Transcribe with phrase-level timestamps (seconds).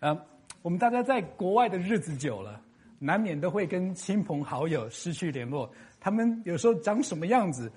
[0.00, 0.18] 呃，
[0.62, 2.58] 我们大家在国外的日子久了，
[2.98, 5.70] 难免都会跟亲朋好友失去联络。
[6.00, 7.70] 他们有时候长什么样子，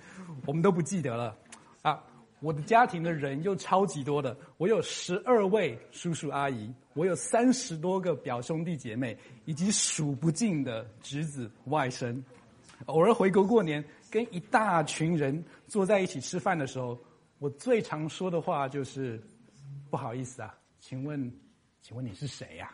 [0.46, 1.38] 我们都不记得了。
[1.82, 2.02] 啊，
[2.40, 12.18] 我的家庭的人又超级多的，我有十二位叔叔阿姨，我有三十多个表兄弟姐妹，以及数不尽的侄子外甥。
[12.86, 16.98] 偶尔回国过年，跟一大群人坐在一起吃饭的时候，
[17.40, 19.21] 我最常说的话就是
[19.92, 21.30] ：“不好意思啊，请问。”
[21.84, 22.71] 请问你是谁呀？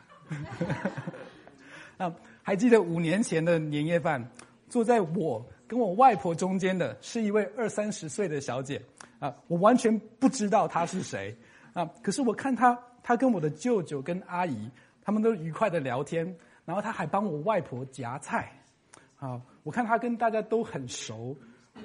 [1.97, 2.13] 啊，
[2.43, 4.23] 还记得五年前的年夜饭，
[4.69, 8.79] 坐在我跟我外婆中间的是一位二三十岁的小姐
[9.17, 11.35] 啊，我完全不知道她是谁
[11.73, 11.83] 啊。
[12.03, 14.69] 可是我看她，她跟我的舅舅跟阿姨
[15.01, 16.23] 他们都愉快的聊天，
[16.63, 18.51] 然后她还帮我外婆夹菜
[19.17, 19.41] 啊。
[19.63, 21.35] 我看她跟大家都很熟，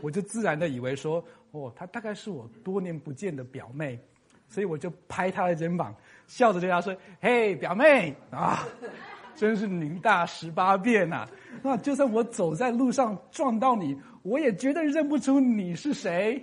[0.03, 3.99] 我就自然的以为说，哦，她大概是我多年不见的表妹，
[4.47, 5.97] 所以我就拍她的肩膀。
[6.27, 8.67] 笑着对他说：“嘿，表妹啊，
[9.37, 11.27] 真是女大十八变呐！
[11.63, 16.43] 那就算我走在路上撞到你，我也绝对认不出你是谁。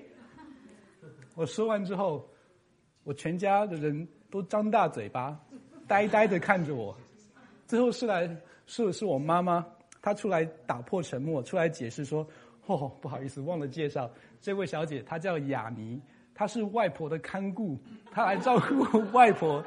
[1.35, 2.27] ”我说完之后，
[3.03, 5.37] 我全家的人都张大嘴巴，
[5.87, 6.95] 呆呆的看着我。
[7.67, 8.29] 最后是来
[8.65, 9.65] 是是我妈妈，
[10.01, 12.27] 她出来打破沉默，出来解释说
[12.67, 16.01] ：“哦，不好意思，忘了介绍，这位小姐她叫雅尼。”
[16.41, 17.77] 他是外婆的看顾，
[18.09, 19.63] 他来照顾 外婆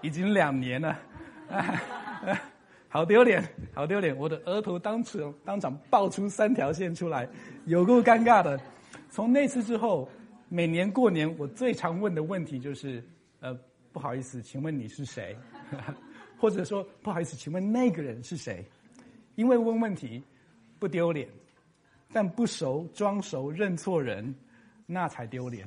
[0.00, 0.98] 已经两年了，
[2.90, 4.16] 好丢脸，好丢脸！
[4.16, 7.28] 我的额头当场当场爆出三条线出来，
[7.66, 8.60] 有够尴尬的。
[9.08, 10.08] 从那次之后，
[10.48, 13.00] 每年过年我最常问的问题就是：
[13.38, 13.56] 呃，
[13.92, 15.36] 不好意思，请问你是谁？
[16.36, 18.64] 或者说不好意思，请问那个人是谁？
[19.36, 20.20] 因为问问题
[20.80, 21.28] 不丢脸，
[22.12, 24.34] 但不熟装熟认错人，
[24.86, 25.64] 那才丢脸。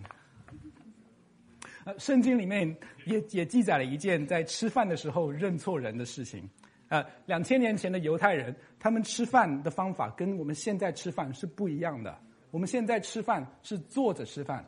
[1.97, 6.47] 圣经里面也也记载了一件在吃饭的时候认错人的事情。
[6.89, 12.17] 呃，两千年前的犹太人，他们吃饭的方法跟我们现在吃饭是不一样的。
[12.52, 14.65] 我们现在吃饭是坐着吃饭，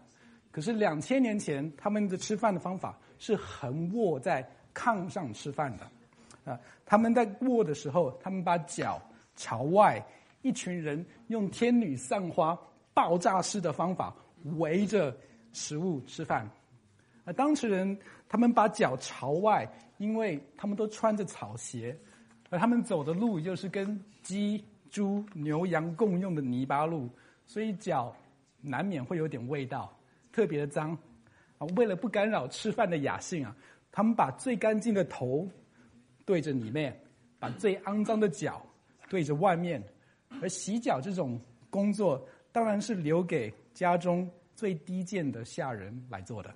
[0.52, 6.52] 可是两千年前他们的吃饭的方法是横卧在炕上吃饭的。
[6.52, 9.02] 啊，他们在卧的时候，他们把脚
[9.36, 10.04] 朝外，
[10.44, 12.56] 一群人用天女散花
[12.94, 14.16] 爆炸式的方法
[14.58, 15.16] 围着
[15.54, 16.48] 食物吃饭。
[17.24, 19.68] 啊，当事人他们把脚朝外，
[19.98, 21.96] 因为他们都穿着草鞋，
[22.50, 27.10] 而他们走的路又是跟鸡、猪、牛、羊共用的泥巴路，
[27.46, 28.16] 所以脚
[28.60, 29.96] 难免会有点味道，
[30.32, 30.98] 特别的脏。
[31.58, 33.56] 啊，为了不干扰吃饭的雅兴啊，
[33.92, 35.48] 他们把最干净的头
[36.26, 37.00] 对着里面，
[37.38, 38.66] 把最肮脏的脚
[39.08, 39.84] 对着外面，
[40.42, 41.40] 而洗脚这种
[41.70, 46.52] 工作当然是留给家中最低贱的下人来做的。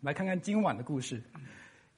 [0.00, 1.22] 来看看今晚的故事。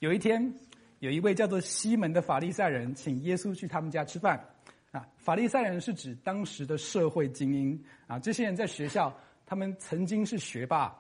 [0.01, 0.53] 有一天，
[0.99, 4.45] 有一位叫做西门的法利赛人，请耶稣去他们家吃饭。
[4.91, 7.81] 啊，法利赛人是指当时的社会精英。
[8.09, 10.93] 啊，这些人在学校，他们曾经是学霸；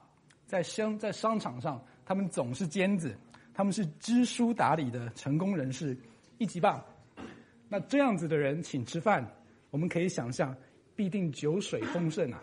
[0.47, 3.17] 在商在商场上，他们总是尖子。
[3.53, 5.97] 他们是知书达理的成功人士，
[6.39, 6.83] 一级棒。
[7.69, 9.29] 那这样子的人请吃饭，
[9.71, 10.57] 我们可以想象，
[10.95, 12.41] 必定酒水丰盛啊。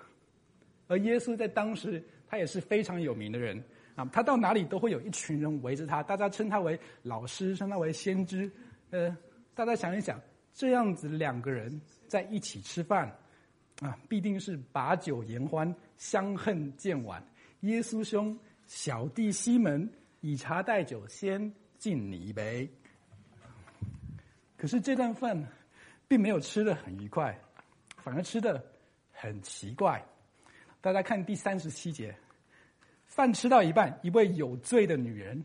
[0.88, 3.64] 而耶稣在当时，他也是非常有名的人。
[4.06, 8.52] 他到哪里都会有一群人围着他，大家称他为老师，称他为先知。
[8.92, 9.16] 呃，
[9.54, 10.20] 大家想一想，
[10.54, 13.08] 这样子两个人在一起吃饭，
[13.82, 17.24] 啊，必定是把酒言欢，相恨渐晚。
[17.62, 18.38] 耶稣兄，
[18.68, 19.90] 小弟西门，
[20.22, 22.70] 以茶代酒，先敬你一杯。
[24.58, 25.42] 可是这顿饭
[26.08, 27.38] 并没有吃的很愉快，
[27.98, 28.64] 反而吃的
[29.12, 30.04] 很奇怪。
[30.82, 32.16] 大家看第三十七节。
[33.10, 35.44] 饭吃到一半，一位有罪的女人。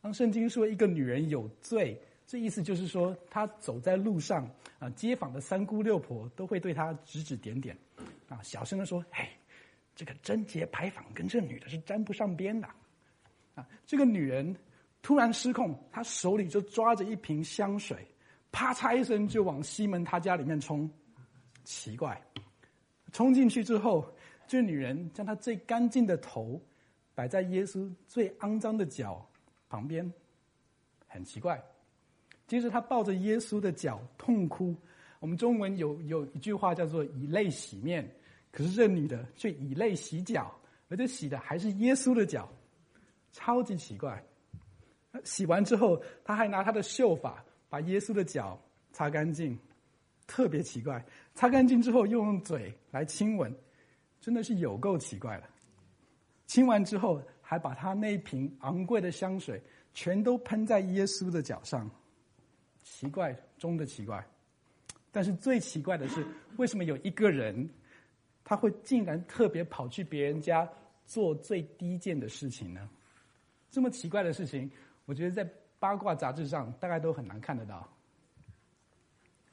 [0.00, 7.76] 当圣经说一个女人有罪，这意思就是说，她走在路上啊，街坊的三姑六婆都会对她指指点点，
[8.26, 9.28] 啊，小声的说：“嘿，
[9.94, 12.66] 这个贞洁牌坊跟这女的是沾不上边的。”
[13.54, 14.56] 啊，这个女人
[15.02, 17.98] 突然失控，她手里就抓着一瓶香水，
[18.50, 20.90] 啪嚓一声就往西门他家里面冲。
[21.64, 22.20] 奇怪，
[23.12, 24.10] 冲进去之后，
[24.46, 26.60] 这女人将她最干净的头。
[27.14, 29.24] 摆在耶稣最肮脏的脚
[29.68, 30.12] 旁边，
[31.06, 31.62] 很奇怪。
[32.46, 34.74] 接着他抱着耶稣的脚痛哭。
[35.20, 38.06] 我们中文有有一句话叫做“以泪洗面”，
[38.52, 40.54] 可是这女的却以泪洗脚，
[40.88, 42.46] 而且洗的还是耶稣的脚，
[43.32, 44.22] 超级奇怪。
[45.24, 48.60] 洗完之后，他还拿他的秀发把耶稣的脚
[48.92, 49.58] 擦干净，
[50.26, 51.02] 特别奇怪。
[51.34, 53.54] 擦干净之后，又用嘴来亲吻，
[54.20, 55.48] 真的是有够奇怪了。
[56.46, 59.60] 亲完之后，还把他那一瓶昂贵的香水
[59.92, 61.90] 全都喷在耶稣的脚上，
[62.82, 64.24] 奇怪中的奇怪。
[65.10, 66.26] 但是最奇怪的是，
[66.56, 67.68] 为什么有一个人，
[68.44, 70.68] 他会竟然特别跑去别人家
[71.06, 72.88] 做最低贱的事情呢？
[73.70, 74.70] 这么奇怪的事情，
[75.04, 75.48] 我觉得在
[75.78, 77.88] 八卦杂志上大概都很难看得到。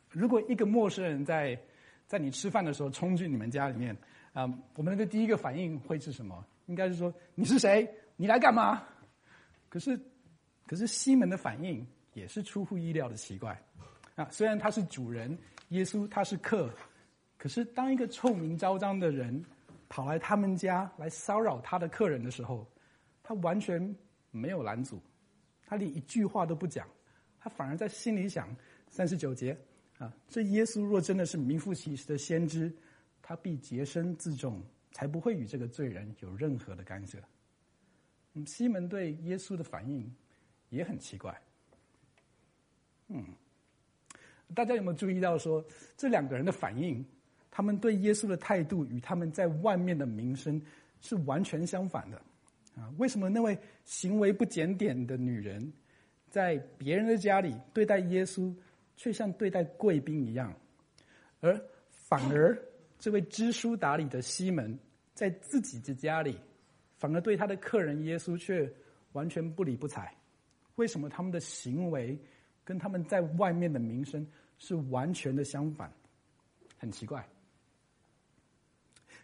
[0.09, 1.57] 如果一个陌生人在
[2.05, 3.95] 在你吃饭的时候冲进你们家里面，
[4.33, 6.45] 啊，我们的第一个反应会是什么？
[6.67, 7.89] 应该是说你是谁？
[8.15, 8.83] 你来干嘛？
[9.69, 9.99] 可是，
[10.67, 13.59] 可是西门的反应也是出乎意料的奇怪。
[14.15, 15.37] 啊，虽然他是主人，
[15.69, 16.69] 耶稣他是客，
[17.37, 19.43] 可是当一个臭名昭彰的人
[19.87, 22.67] 跑来他们家来骚扰他的客人的时候，
[23.23, 23.95] 他完全
[24.29, 25.01] 没有拦阻，
[25.65, 26.85] 他连一句话都不讲，
[27.39, 28.53] 他反而在心里想：
[28.89, 29.57] 三十九节
[29.97, 32.71] 啊，这耶稣若真的是名副其实的先知，
[33.21, 34.61] 他必洁身自重，
[34.91, 37.17] 才不会与这个罪人有任何的干涉。
[38.33, 40.09] 嗯，西门对耶稣的反应
[40.69, 41.35] 也很奇怪，
[43.07, 43.23] 嗯。
[44.53, 45.65] 大家有没有注意到，说
[45.95, 47.05] 这两个人的反应，
[47.49, 50.61] 他们对耶稣的态度与他们在外面的名声
[50.99, 52.21] 是完全相反的，
[52.75, 52.94] 啊？
[52.97, 55.71] 为什么那位行为不检点的女人，
[56.29, 58.53] 在别人的家里对待耶稣，
[58.97, 60.53] 却像对待贵宾一样，
[61.39, 61.57] 而
[61.89, 62.53] 反而
[63.01, 64.77] 这位知书达理的西门，
[65.15, 66.38] 在自己的家里，
[67.00, 68.71] 反而对他的客人耶稣却
[69.13, 70.15] 完全不理不睬？
[70.75, 72.15] 为什么他们的行为
[72.63, 74.25] 跟他们在外面的名声？
[74.59, 75.92] 是完全的相反，
[76.77, 77.27] 很奇怪。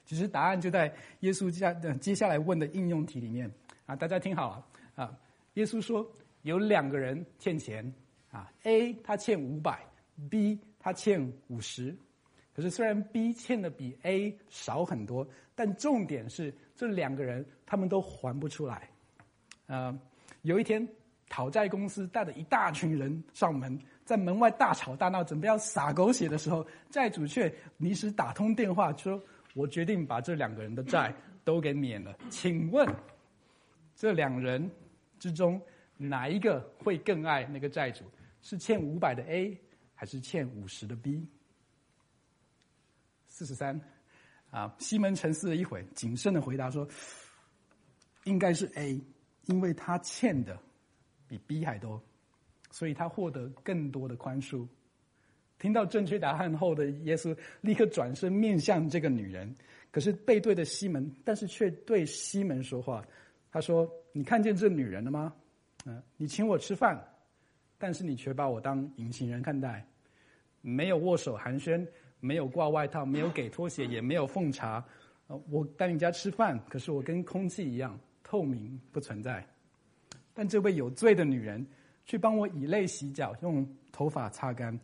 [0.04, 3.52] 其实答案就在耶稣接接下来问的应用题里面
[3.86, 5.16] 啊，大家听好了啊。
[5.54, 7.94] 耶稣说有两个人欠钱
[8.32, 9.86] 啊，A 他欠五百
[10.32, 11.96] ，B 他欠五十。
[12.58, 18.90] 可是虽然 B 欠的比 A 少很多，但重点是这两个人他们都还不出来。
[19.68, 19.96] 啊，
[20.42, 20.86] 有一天
[21.30, 23.80] 讨债公司带着一大群人上门。
[24.04, 29.22] 在门外大吵大闹，准备要撒狗血的时候，债主却临时打通电话说
[29.54, 31.14] ：“我决定把这两个人的债
[31.44, 32.88] 都给免了。”请问，
[33.96, 34.68] 这两人
[35.20, 35.62] 之中
[35.96, 38.04] 哪一个会更爱那个债主？
[38.42, 39.56] 是欠五百的 A，
[39.94, 41.24] 还是欠五十的 B？
[43.38, 43.80] 四十三，
[44.50, 46.88] 啊，西门沉思了一会，谨慎的回答说
[48.26, 49.00] ：“应该是 A，
[49.46, 50.58] 因为他欠的
[51.28, 52.02] 比 B 还多。”
[52.72, 54.68] 所以他获得更多的宽恕。
[55.60, 59.56] 听到正确答案后的耶稣立刻转身面向这个女人，
[59.92, 63.06] 可是背对着西门，但是却对西门说话。
[63.52, 65.32] 他说：“你看见这女人了吗？
[65.86, 67.00] 嗯，你请我吃饭，
[67.78, 69.88] 但是你却把我当隐形人看待，
[70.62, 71.88] 没有握手寒暄，
[72.20, 74.84] 没有挂外套，没有给拖鞋，也没有奉茶。
[75.28, 79.46] 呃，我在你家吃饭，可是我跟空气一样透明，不存在。
[80.34, 81.66] 但这位有罪的女人。”
[82.10, 84.80] 却帮我以泪洗脚，用头发擦干，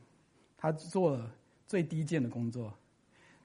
[0.57, 1.33] 她做了
[1.65, 2.77] 最低贱的工作。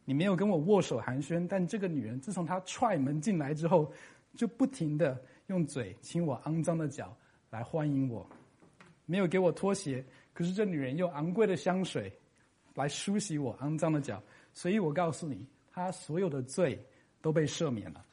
[0.04, 3.88] 你没有跟我握手寒暄，但这个女人自从她踹门进来之后，
[4.34, 7.16] 就不停的用嘴亲我肮脏的脚
[7.50, 8.28] 来欢迎我。
[9.06, 12.12] 没有给我拖鞋，可是这女人用昂贵的香水
[12.78, 14.22] 来梳洗我肮脏的脚。
[14.54, 16.82] 所以我告诉你，他所有的罪
[17.20, 18.04] 都被赦免了，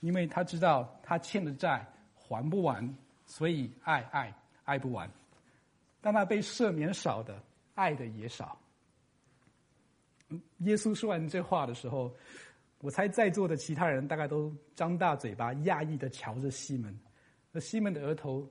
[0.00, 2.94] 因为他知道他欠的债还不完，
[3.24, 4.34] 所以爱爱。
[4.68, 5.10] 爱不完，
[5.98, 7.42] 但那被赦免少的，
[7.74, 8.60] 爱的也少。
[10.58, 12.14] 耶稣说完这话的时候，
[12.82, 16.94] 我猜在座的其他人大概都张大嘴巴，讶异的瞧着西门。
[17.50, 18.46] 那西门的额头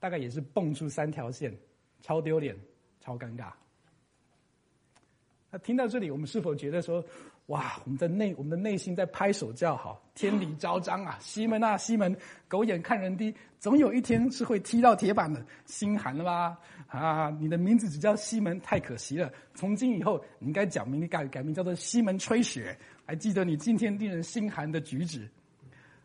[0.00, 1.56] 大概也是蹦出三条线，
[2.02, 2.58] 超丢脸，
[2.98, 3.52] 超尴尬。
[5.50, 7.04] 那听到这里，我们是否觉得说？
[7.46, 7.80] 哇！
[7.84, 11.18] 我们的内，我们的内心在拍手叫好，天理昭彰啊！
[11.20, 12.16] 西门啊，西门，
[12.46, 16.56] 狗眼看人低，总有一天是会踢到铁板的，心寒了吧？
[16.86, 17.28] 啊！
[17.40, 19.32] 你的名字只叫西门，太可惜了。
[19.56, 22.78] 从今以后，你应该讲名，你改改名叫做西门吹雪。
[23.04, 25.28] 还记得你今天令人心寒的举止？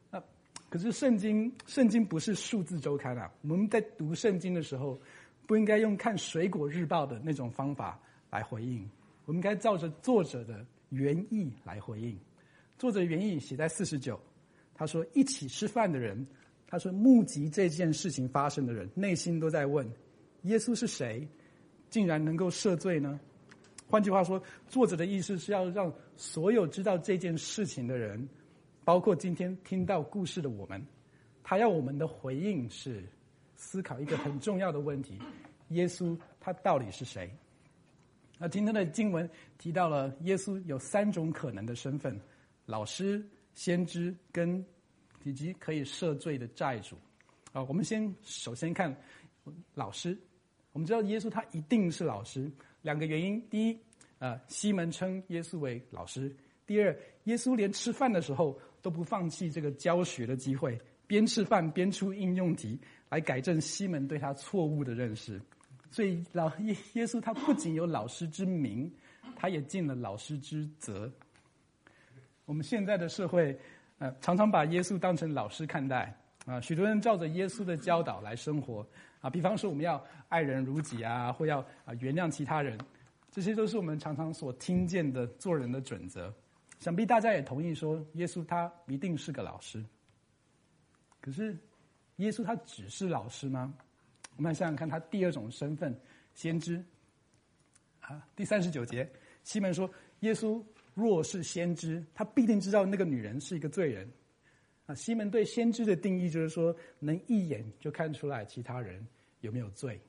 [0.10, 0.20] 啊！
[0.68, 3.32] 可是圣经，圣经不是数字周刊啊！
[3.44, 5.00] 我们在读圣经的时候，
[5.46, 8.00] 不应该用看水果日报的那种方法
[8.32, 8.90] 来回应，
[9.26, 10.66] 我们该照着作者的。
[10.90, 12.18] 原意来回应，
[12.78, 14.18] 作者原意写在四十九。
[14.74, 16.26] 他说：“一起吃饭的人，
[16.68, 19.86] 他说目击这件事情发生的人，内心都在问：
[20.44, 21.28] 耶稣是谁？
[21.90, 23.20] 竟然能够赦罪呢？
[23.88, 28.30] 换句话说，作者的意思是要让所有知道这件事情的人，
[28.86, 30.82] 包括今天听到故事的我们，
[31.44, 33.04] 他要我们的回应是
[33.56, 35.20] 思考一个很重要的问题：
[35.70, 37.30] 耶稣他到底是谁？”
[38.38, 42.20] 那今天的经文提到了耶稣有三种可能的身份：
[42.66, 44.64] 老师、先知跟
[45.24, 46.98] 以及可以赦罪的债主。
[47.54, 48.96] 啊，我们先首先看
[49.74, 50.18] 老师。
[50.74, 52.52] 我们知道耶稣他一定是老师，
[52.82, 53.80] 两个原因：第一，
[54.20, 56.30] 呃，西门称耶稣为老师；
[56.66, 60.78] 第二，耶稣连吃饭的时候都不放弃这个教学的机会，
[61.08, 62.78] 边吃饭边出应用题
[63.08, 65.42] 来改正西门对他错误的认识。
[65.96, 68.94] 所以老耶耶稣他不仅有老师之名，
[69.34, 71.10] 他也尽了老师之责。
[72.44, 73.58] 我们现在的社会，
[74.00, 76.14] 呃，常常把耶稣当成老师看待。
[76.46, 78.86] 啊，许多人照着耶稣的教导来生活
[79.22, 82.78] 啊，比方说我们要爱人如己啊，或要啊原谅其他人，
[83.32, 86.32] 这些都是我们常常所听见的做人的准则。
[86.78, 89.82] 想必大家也同意说，耶稣他一定是个老师。
[91.22, 91.58] 可是，
[92.18, 93.74] 耶稣他只是老师吗？
[94.36, 95.98] 我们来想想看，他第二种身份——
[96.34, 96.84] 先知。
[98.02, 99.10] 啊，第三十九节，
[99.44, 99.90] 西门说
[100.22, 100.64] ：“耶稣
[100.94, 104.10] 若是先知，他必定知道那个女人是一个罪人。”
[104.86, 109.04] 啊，西门对先知的定义就是说，能一眼就看出来其他人
[109.42, 110.00] 有没有罪。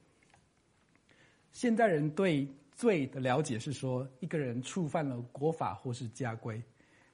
[1.52, 6.62] 现代人对罪的了解是说，一个人触犯了国法或是家规。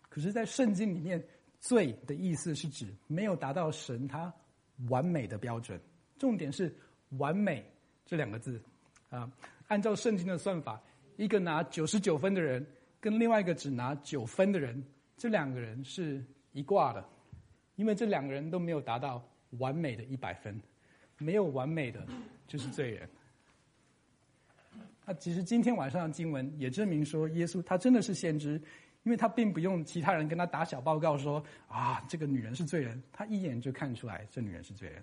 [0.08, 1.24] 可是，在圣经里面，
[1.60, 4.34] 罪的意思是指没有达到神他
[4.88, 5.80] 完美的标准。
[6.18, 6.74] 重点是
[7.18, 7.64] “完美”
[8.04, 8.60] 这两个字。
[9.10, 9.30] 啊，
[9.68, 10.80] 按照圣经的算法，
[11.16, 12.66] 一个拿九十九分的人，
[13.00, 14.82] 跟另外一个只拿九分的人，
[15.16, 17.04] 这两个人是一挂的。
[17.76, 19.22] 因为这两个人都没有达到
[19.58, 20.60] 完美的一百分，
[21.18, 22.06] 没有完美的
[22.46, 23.08] 就是罪人。
[25.04, 28.60] 那其实今天晚上的经文也证明说，耶稣他真的是先知，
[29.02, 35.02] 因为他并不用其他人跟他打小报告说啊，这个女人是罪人，他一眼就看出来这女人是罪人。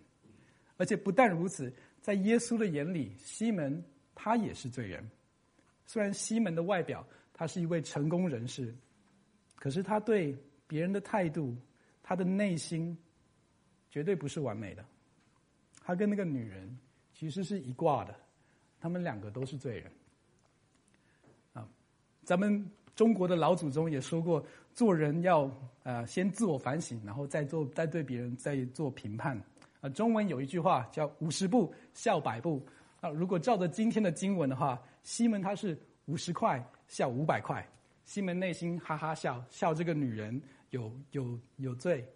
[0.77, 1.73] 而且不但如此，
[2.09, 3.83] 在耶稣的眼里，西门
[4.15, 5.07] 他也是罪人。
[5.85, 8.73] 虽然西门的外表他是一位成功人士，
[9.55, 10.35] 可是他对
[10.65, 11.55] 别人的态度。
[12.01, 12.97] 他的内心
[13.91, 14.83] 绝对不是完美的，
[15.83, 16.75] 他跟那个女人
[17.13, 18.15] 其实是一挂的，
[18.79, 19.91] 他们两个都是罪人。
[21.53, 21.69] 啊，
[22.23, 25.47] 咱们中国的老祖宗也说过，做人要
[25.83, 29.39] 呃先自我反省，然后再做再对别人再做评判。
[29.81, 32.65] 啊，中文有一句话叫“五十步笑百步”。
[33.01, 37.65] 啊，如果照着今天的经文的话，西门他是五十块笑五百块，
[38.05, 40.41] 西门内心哈哈笑笑这个女人。
[40.71, 42.07] 有有有罪，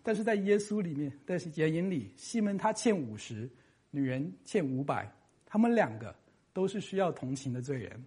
[0.00, 3.50] 但是在耶稣里面，在眼眼里，西门他欠五十，
[3.90, 5.12] 女人欠五百，
[5.44, 6.14] 他们两个
[6.52, 8.00] 都是需要同情的罪人。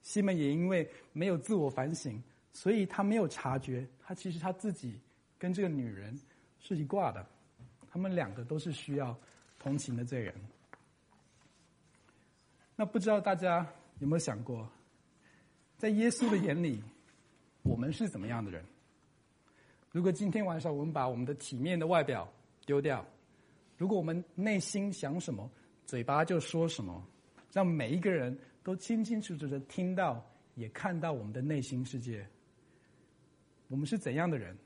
[0.00, 2.18] 西门也因为没有自我反省，
[2.54, 4.98] 所以他没有察觉，他其实他自己
[5.38, 6.18] 跟这个女人
[6.58, 7.22] 是一挂的，
[7.92, 9.14] 他们两个都是需要
[9.58, 10.34] 同情的罪人。
[12.74, 13.66] 那不知道大家
[13.98, 14.66] 有没有想过，
[15.76, 16.82] 在耶稣的眼里，
[17.62, 18.64] 我们是怎么样的人？
[19.90, 22.26] 如果今天晚上我们把我们的体面的外表
[22.64, 23.06] 丢掉，
[23.76, 25.48] 如果我们内心想什么，
[25.84, 27.06] 嘴巴就说什么，
[27.52, 32.26] 让每一个人都清清楚楚的听到，也看到我们的内心世界，
[33.68, 34.56] 我们是怎样的人？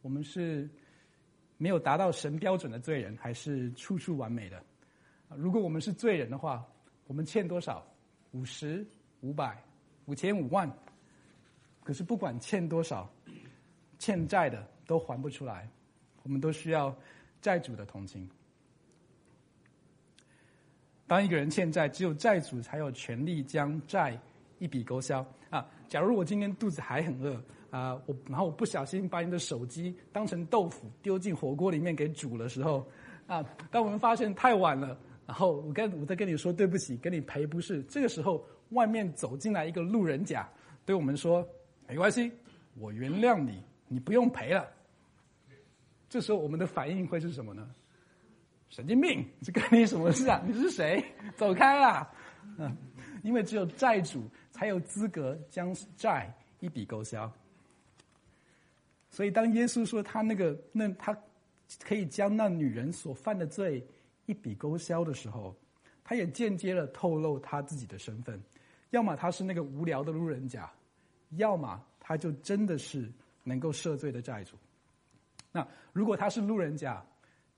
[0.00, 0.68] 我们是
[1.56, 4.62] 没有达到神标准的罪人，还是处处完美的？
[5.36, 6.66] 如果我们是罪人的话，
[7.06, 7.86] 我们欠多少？
[8.32, 8.86] 五十、
[9.20, 9.62] 五百、
[10.06, 10.70] 五千、五万。
[11.82, 13.10] 可是不管欠多少。
[13.96, 15.66] 欠债的都还不出来，
[16.24, 16.94] 我们都需要
[17.40, 18.28] 债主的同情。
[21.06, 24.18] 当一个人欠债，只有债主才有权利将债
[24.58, 25.66] 一笔勾销啊！
[25.88, 32.86] 假如我今天肚子还很饿啊，我然后我不小心把你的手机当成豆腐丢进火锅里面给煮的时候
[33.26, 40.48] 啊，当我们发现太晚了，然后我跟我在跟你说对不起，跟你赔不是，这个时候外面走进来一个路人甲，
[40.84, 41.46] 对我们说
[41.86, 42.32] 没关系，
[42.78, 43.62] 我原谅你。
[43.86, 44.66] 你不用赔了。
[46.08, 47.68] 这时候我们的反应会是什么呢？
[48.70, 50.42] 神经病，这跟你什么事啊？
[50.44, 51.04] 你是谁？
[51.36, 52.10] 走开啦！
[52.58, 52.76] 嗯，
[53.22, 57.30] 因为只有债主才有资格将债一笔勾销。
[59.10, 61.14] 所以当耶稣说他那个那他
[61.82, 63.84] 可以将那女人所犯的罪
[64.26, 65.54] 一笔勾销的时候，
[66.04, 68.40] 他也间接了透露他自己的身份：
[68.90, 70.72] 要么他是那个无聊的路人甲，
[71.32, 73.12] 要么他就真的是。
[73.46, 74.56] 能够赦罪的债主，
[75.52, 77.04] 那如果他是路人甲，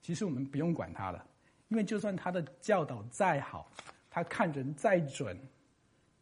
[0.01, 1.25] 其实我们不用管他了，
[1.69, 3.71] 因为就算他的教导再好，
[4.09, 5.39] 他看人再准，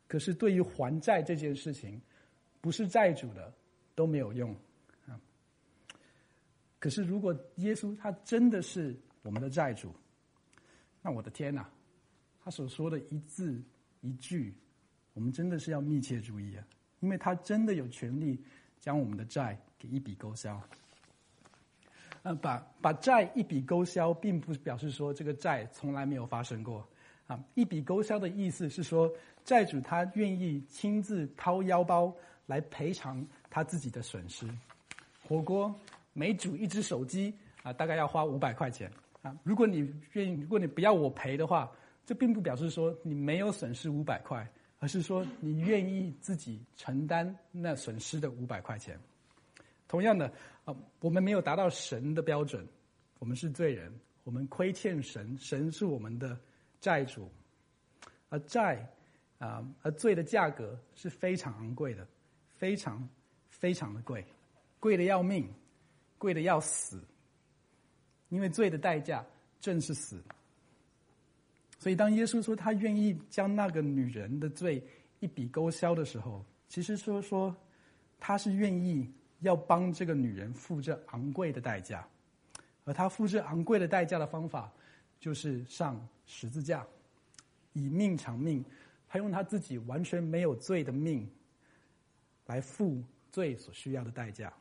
[0.07, 2.01] 可是对于还债这件事情，
[2.61, 3.53] 不是债主的
[3.93, 4.55] 都没有用
[5.07, 5.19] 啊。
[6.79, 9.93] 可是如果耶稣他真的是我们的债主，
[11.01, 11.69] 那我的天哪，
[12.43, 13.61] 他所说的一字
[14.01, 14.53] 一句，
[15.13, 16.67] 我们真的是要密切注意啊，
[16.99, 18.43] 因为他真的有权利。
[18.77, 20.61] 将我们的债给一笔勾销。
[22.21, 26.87] 呃，把把债一笔勾销，并不表示说这个债从来没有发生过。
[27.27, 29.11] 啊，一笔勾销的意思是说，
[29.43, 32.15] 债主他愿意亲自掏腰包
[32.45, 34.47] 来赔偿他自己的损失。
[35.27, 35.73] 火锅
[36.13, 38.91] 每煮一只手机啊，大概要花五百块钱
[39.23, 39.35] 啊。
[39.43, 41.71] 如果你愿意，如果你不要我赔的话，
[42.05, 48.99] 这并不表示说你没有损失五百块，而是说你愿意自己承担那损失的五百块钱。
[49.87, 50.31] 同样的
[50.63, 52.67] 啊，我们没有达到神的标准，
[53.17, 53.91] 我们是罪人，
[54.23, 56.37] 我们亏欠神，神是我们的。
[56.79, 57.29] 债主，
[58.29, 58.87] 而债
[59.39, 62.07] 啊，而罪的价格是非常昂贵的，
[62.49, 63.07] 非常
[63.49, 64.25] 非常的贵，
[64.79, 65.47] 贵的要命，
[66.17, 67.03] 贵的要死。
[68.29, 69.23] 因为罪的代价
[69.61, 70.21] 正是死。
[71.77, 74.83] 所以，当耶稣说他愿意将那个女人的罪
[75.19, 77.55] 一笔勾销的时候，其实说说
[78.19, 79.09] 他是愿意
[79.41, 82.05] 要帮这个女人付这昂贵的代价，
[82.83, 84.73] 而他付这昂贵的代价的方法。
[85.25, 86.85] 就是上十字架，
[87.73, 88.63] 以命偿命，
[89.07, 91.27] 他用他自己完全没有罪的命，
[92.45, 94.53] 来付罪所需要的代价。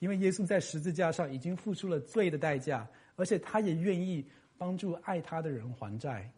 [0.00, 4.26] 因为耶稣在十字架上已经付出了罪的代价，而且他也愿意
[4.58, 6.28] 帮助爱他的人还债。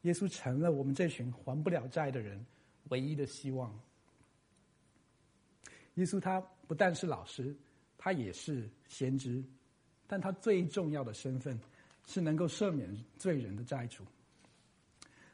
[0.00, 2.42] 耶稣成了我们这群还不了债的人
[2.88, 3.78] 唯一的希望。
[5.96, 7.54] 耶稣他不但是老师，
[7.98, 9.44] 他也是先知，
[10.06, 11.60] 但他最重要的身份。
[12.06, 14.02] 是能够赦免罪人的债主。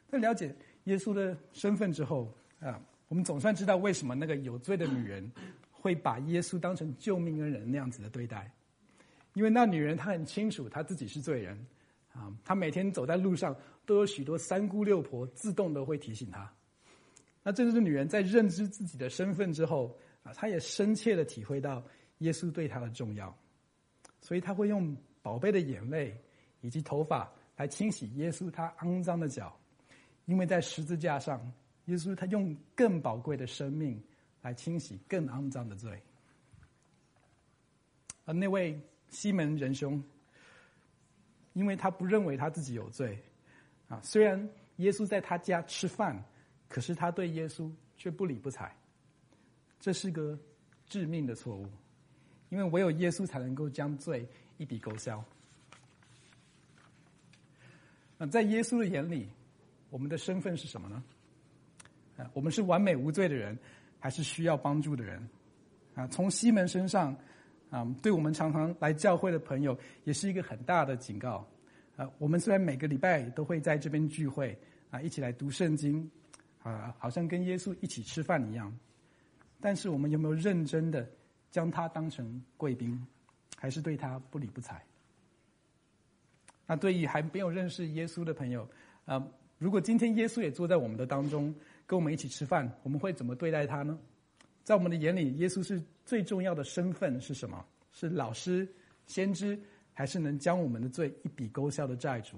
[0.09, 0.53] 在了解
[0.83, 5.31] 耶稣的身份之后啊，我们总算知道为什么那个有罪的女人
[5.71, 8.51] 会把耶稣当成救命恩人那样子的对待。
[9.33, 11.57] 因为那女人她很清楚她自己是罪人
[12.11, 16.51] 啊，她每天走在路上都有许多三姑六婆自动的会提醒她。
[17.41, 21.83] 那这就是女人在认知自己的身份之后啊，她也深切的体会到
[22.19, 23.35] 耶稣对她的重要，
[24.21, 26.15] 所以她会用宝贝的眼泪。
[26.63, 29.53] 以及头发来清洗耶稣他肮脏的脚，
[30.25, 31.39] 因为在十字架上，
[31.85, 34.01] 耶稣他用更宝贵的生命
[34.41, 36.01] 来清洗更肮脏的罪。
[38.23, 40.01] 而那位西门仁兄，
[41.51, 43.21] 因为他不认为他自己有罪，
[43.89, 46.23] 啊，虽然耶稣在他家吃饭，
[46.69, 48.73] 可是他对耶稣却不理不睬，
[49.81, 50.39] 这是个
[50.87, 51.67] 致命的错误，
[52.47, 54.25] 因为唯有耶稣才能够将罪
[54.57, 55.21] 一笔勾销。
[58.17, 59.27] 那在耶稣的眼里，
[59.89, 61.03] 我们的身份是什么呢？
[62.17, 63.57] 啊，我们是完美无罪的人，
[63.99, 65.27] 还是需要帮助的人？
[65.95, 67.15] 啊，从西门身上，
[67.69, 71.47] 啊，对我们常常来教会的朋友，也是一个很大的警告。
[71.95, 74.57] 啊，我们虽然每个礼拜都会在这边聚会，
[74.89, 76.09] 啊，一起来读圣经，
[76.63, 78.75] 啊，好像跟耶稣一起吃饭一样，
[79.59, 81.07] 但是我们有没有认真的
[81.51, 82.99] 将他当成贵宾，
[83.57, 84.83] 还是对他不理不睬？
[86.75, 88.67] 对于还没有认识耶稣的朋友，
[89.05, 89.25] 啊，
[89.57, 91.53] 如果今天耶稣也坐在我们的当中，
[91.85, 93.97] 跟我们一起吃饭，我们会怎么对待他呢？
[94.63, 97.65] 在我们的眼里，耶稣是最重要的身份是什么？
[97.91, 98.67] 是老师、
[99.05, 99.59] 先知，
[99.93, 102.37] 还是能将我们的罪一笔勾销的债主？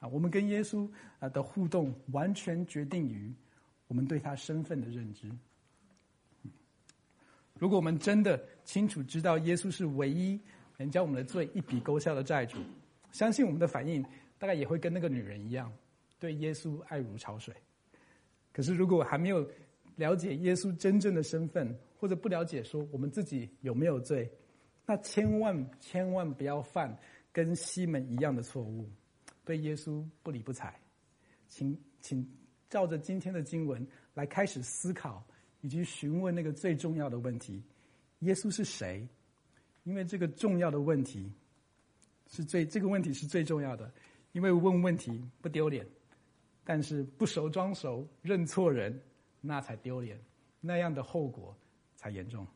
[0.00, 0.88] 啊，我们跟耶稣
[1.20, 3.32] 啊的互动，完全决定于
[3.86, 5.30] 我们对他身份的认知。
[7.58, 10.38] 如果我们真的清楚知道耶稣是唯一
[10.76, 12.58] 能将我们的罪一笔勾销的债主。
[13.14, 14.04] 相信我们的反应
[14.40, 15.72] 大概也会跟那个女人一样，
[16.18, 17.54] 对耶稣爱如潮水。
[18.52, 19.48] 可是，如果还没有
[19.94, 24.28] 了解耶稣真正的身份，或者不了解说我们自己有没有罪，
[24.84, 26.92] 那千万千万不要犯
[27.32, 28.90] 跟西门一样的错误，
[29.44, 30.74] 对耶稣不理不睬。
[31.46, 32.28] 请请
[32.68, 35.24] 照着今天的经文来开始思考，
[35.60, 37.62] 以及询问那个最重要的问题：
[38.20, 39.06] 耶稣是谁？
[39.84, 41.30] 因为这个重要的问题。
[42.26, 43.90] 是最这个问题是最重要的，
[44.32, 45.86] 因为问问题不丢脸，
[46.64, 49.00] 但是不熟装熟认错人，
[49.40, 50.18] 那才丢脸，
[50.60, 51.56] 那样的后果
[51.96, 52.46] 才严重。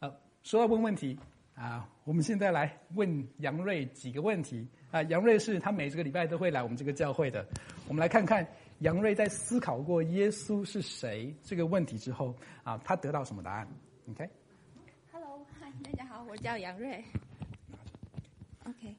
[0.00, 0.12] 啊，
[0.42, 1.18] 说到问问题
[1.54, 5.02] 啊，我们现在来问杨瑞几个问题啊。
[5.04, 7.46] 杨瑞是他每这个礼拜都会来我们这个教会的，
[7.88, 8.46] 我们来看看
[8.80, 13.68] 杨瑞在思考过耶稣是谁这个问题之后啊，他得到什么答案
[14.10, 17.02] ？OK，Hello，嗨，大家好，我叫杨瑞。
[18.66, 18.96] OK，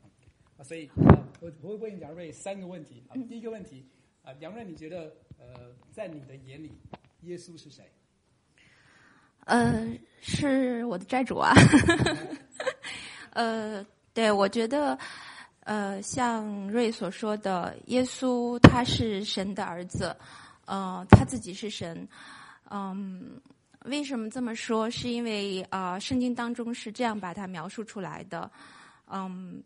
[0.58, 3.16] 啊，所以啊，我我会问杨瑞三个问题啊。
[3.28, 3.86] 第一个问题
[4.24, 6.72] 啊，杨瑞，你觉得呃，在你的眼里，
[7.24, 7.92] 耶稣是谁？
[9.46, 9.86] 呃，
[10.22, 11.54] 是我的债主啊。
[13.32, 14.98] 呃，对，我觉得
[15.66, 20.16] 呃，像瑞所说的，耶稣他是神的儿子，
[20.66, 22.08] 呃，他自己是神，
[22.70, 23.38] 嗯，
[23.84, 24.90] 为什么这么说？
[24.90, 28.50] 是因为啊，圣经当中是这样把它描述出来的。
[29.08, 29.64] 嗯，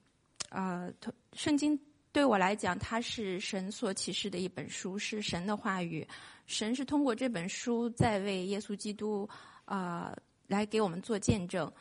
[0.50, 0.94] 呃，
[1.34, 1.80] 圣经
[2.12, 6.08] 对我来讲，它是神所启示的一本书，是神的话语。
[6.46, 9.28] 神是通过这本书在为耶稣基督
[9.66, 10.16] 啊
[10.48, 11.72] 来给我们做见证。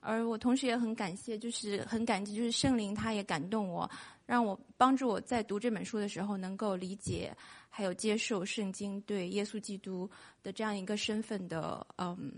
[0.00, 3.90] 而我同时也很感谢，就是很感激，就是圣灵他也感动我，
[4.24, 7.36] 让我帮助我在读这本书的时候能够理解。
[7.68, 10.08] 还有接受圣经对耶稣基督
[10.42, 12.32] 的这样一个身份的嗯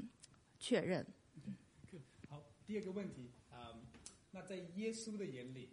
[0.59, 1.07] 确认。
[2.29, 3.31] 好，第二个问题，
[4.39, 5.69] 那在耶稣的眼里，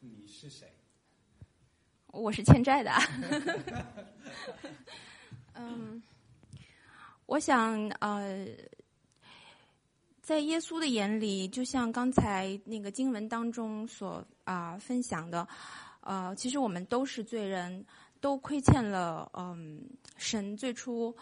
[0.00, 0.66] 你是谁？
[2.06, 2.90] 我是欠债的。
[5.52, 6.02] 嗯，
[7.26, 8.48] 我想呃，
[10.22, 15.46] 在耶稣的眼里，就像刚才那个经文当中所啊分享的，
[16.00, 17.84] 呃，其实我们都是罪人。
[18.18, 19.78] 都亏欠了，嗯，
[20.16, 21.14] 神最初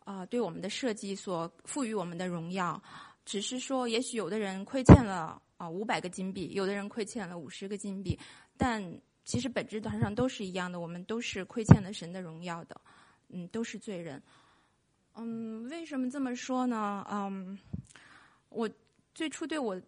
[0.00, 2.82] 啊对我们的设计所赋予我们的荣耀，
[3.24, 8.18] 只是说，也许有的人亏欠了啊五百个金币，有的人亏欠了五十个金币，
[8.56, 8.82] 但
[9.26, 12.80] 其实本质上都是一样的，我们都是亏欠了神的荣耀的，
[13.28, 14.22] 嗯，都是罪人。
[15.16, 17.06] 嗯，为什么这么说呢？
[17.10, 17.58] 嗯，
[18.48, 18.66] 我
[19.14, 19.78] 最初对我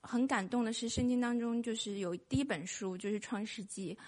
[0.00, 3.98] 很感动的是，圣经当中就是有第一本书就是创世纪。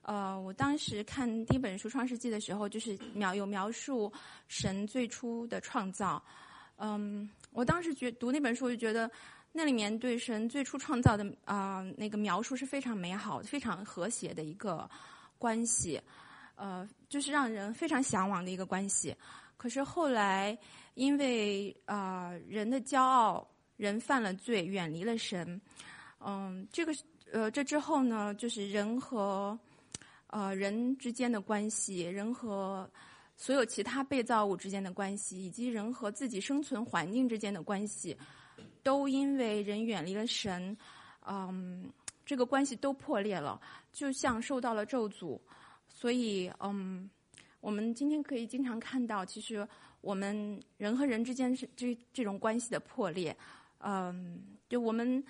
[0.00, 4.10] 呃，我当时看第一本书《创世纪》的时候，就是描有描述
[4.48, 6.24] 神最初的创造。
[6.76, 9.08] 嗯，我当时觉读那本书，我就觉得
[9.52, 14.88] 那里面对神最初创造的啊那个描述是非常美好、非常和谐的一个
[15.38, 16.00] 关系，
[16.56, 19.14] 呃，就是让人非常向往的一个关系。
[19.56, 20.56] 可是后来
[20.94, 25.60] 因为啊人的骄傲，人犯了罪，远离了神。
[26.18, 26.94] 嗯，这个
[27.32, 29.58] 呃这之后呢，就是人和
[30.28, 32.90] 呃，人之间的关系，人和
[33.36, 38.16] 所有其他被造物之间的关系，以及人和自己生存环境之间的关系，
[38.82, 40.76] 都因为人远离了神，
[41.26, 41.90] 嗯，
[42.24, 43.60] 这个关系都破裂了，
[43.92, 45.38] 就像受到了咒诅。
[45.88, 47.10] 所以，嗯，
[47.60, 49.66] 我们今天可以经常看到，其实
[50.00, 53.36] 我们人和人之间是这这种关系的破裂，
[53.78, 55.24] 嗯，就我们。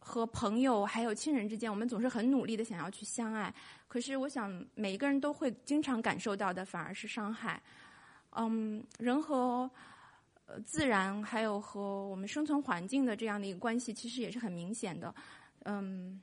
[0.00, 3.52] 和朋友还有亲人之间，我们总是很努力的想要去相爱，
[3.88, 7.60] 可是我想每一个人都会经常感受到的反而是伤害。
[8.30, 9.70] 嗯，人和
[10.48, 15.14] 呃自然还有和我们生存环境的这样的一个关系，其实也是很明显的。
[15.64, 16.20] 嗯，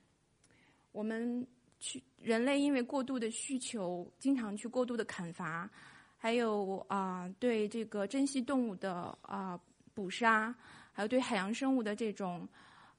[0.92, 1.48] 我们
[1.80, 5.70] 去人类因为过度的需求，经常去过度的砍伐，
[6.18, 9.58] 还有啊对这个珍稀动物的啊
[9.94, 10.54] 捕杀，
[10.92, 12.46] 还有对海洋生物的这种。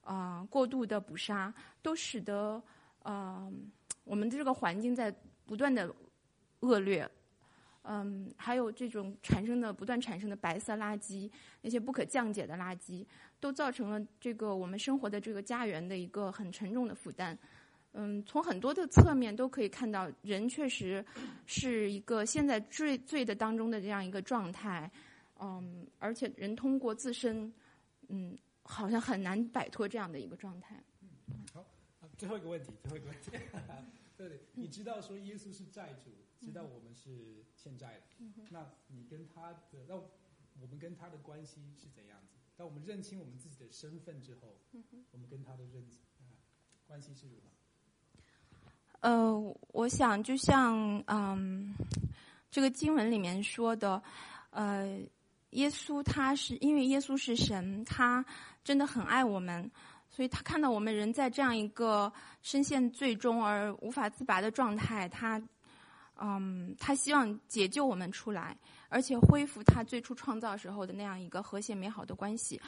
[0.07, 2.62] 啊，过度的捕杀都使得
[3.03, 3.53] 呃
[4.05, 5.12] 我们的这个环境在
[5.45, 5.93] 不断的
[6.61, 7.11] 恶劣，
[7.88, 11.31] 嗯，还有这种产生的不断产生的白色垃圾，
[11.62, 13.07] 那些不可降解的垃圾，
[13.38, 17.38] 都造成了这个我们生活的这个家园的一个很沉重的负担。
[17.92, 21.05] 嗯，从很多的侧面都可以看到，人确实
[21.46, 24.90] 是一个现在最最的当中的这样一个状态。
[25.38, 27.53] 嗯，而且人通过自身，
[28.09, 28.37] 嗯。
[28.68, 30.75] 好像很难摆脱这样的一个状态。
[31.55, 31.64] 好，
[32.18, 33.31] 最后一个问题，最后一个问题。
[33.31, 33.40] 对
[34.29, 36.11] 对，你知道说耶稣是债主，
[36.47, 38.03] 知道我们是欠债的。
[38.51, 42.37] 那你跟他的，那我们跟他的关系是怎样子？
[42.57, 44.57] 当我们认清我们自己的身份之后，
[45.11, 45.85] 我们跟他的认
[46.87, 47.51] 关系是如何？
[49.01, 51.75] 呃，我想就像嗯，
[52.51, 54.01] 这个经文里面说的，
[54.51, 55.01] 呃。
[55.51, 58.23] 耶稣他是因为耶稣是神，他
[58.63, 59.71] 真的很爱我们，
[60.11, 65.41] 所以他看到我们人在这样一个深陷最终而无法自拔的状态，他，
[66.18, 68.57] 嗯，他希望解救我们出来，
[68.88, 72.61] 而且恢复他最初创造时候的那样一个和谐美好的关系，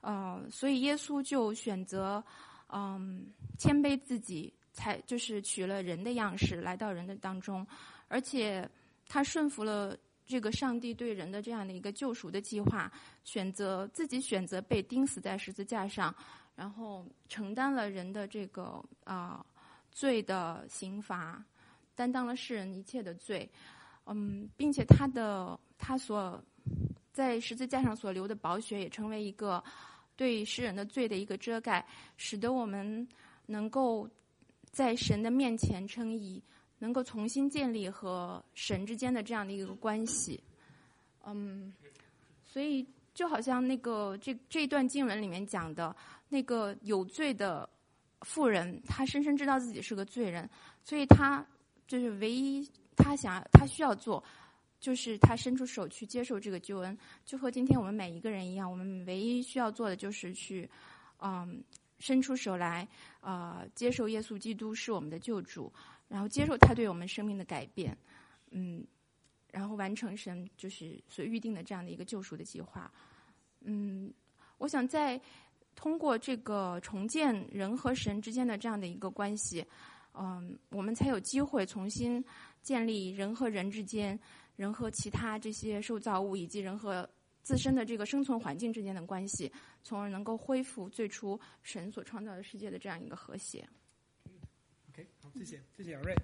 [0.00, 2.22] 呃，所以耶稣就选择，
[2.68, 3.26] 嗯，
[3.58, 7.66] 谦卑自己，才就是取了人的样式来到人的当中，
[8.08, 8.68] 而且
[9.08, 9.96] 他顺服了。
[10.26, 12.90] 这个上帝对人的这样的一个救赎的计划，
[13.24, 16.14] 选择自己选择被钉死在十字架上，
[16.56, 19.44] 然后承担了人的这个啊
[19.92, 21.44] 罪的刑罚，
[21.94, 23.50] 担当了世人一切的罪，
[24.06, 26.42] 嗯，并且他的他所
[27.12, 29.62] 在十字架上所流的宝血也成为一个
[30.16, 33.06] 对世人的罪的一个遮盖，使得我们
[33.46, 34.08] 能够
[34.70, 36.42] 在神的面前称义。
[36.80, 40.38] 能够重新建立和神之间的这样的一个关系，
[41.24, 41.72] 嗯，
[42.44, 45.94] 所以就好像那个这这段经文里面讲的
[46.28, 47.66] 那个有罪的
[48.20, 50.50] 妇人，她深深知道自己是个罪人，
[50.82, 51.46] 所以她
[51.86, 54.22] 就是唯一他想他需要做，
[54.80, 60.68] 就是他伸出手去接受这个救恩，就和今天我们每一个人一样，我们唯一需要做的就是去，
[61.18, 61.62] 嗯，
[61.98, 62.86] 伸出手来，
[63.20, 65.72] 呃，接受耶稣基督是我们的救主，
[66.08, 67.96] 然后接受他对我们生命的改变，
[68.50, 68.84] 嗯，
[69.50, 72.90] 然后完成神就是所预定的这样的一个救赎的计划，
[73.60, 74.12] 嗯，
[74.58, 75.20] 我想在
[75.74, 79.64] 通过这个重建人和神之间的这样的一个关系，
[80.14, 82.24] 嗯，我们才有机会重新
[82.62, 84.18] 建立人和人之间。
[84.56, 87.10] 人和其他这些受造物，以及人和
[87.42, 89.50] 自身的这个生存环境之间的关系，
[89.82, 93.68] 从而能够恢复最初神所创造的世界的这样一个和谐。
[94.90, 96.14] OK，好，谢谢，谢谢杨瑞。